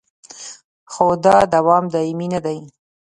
[0.91, 2.59] خو دا دوام دایمي نه دی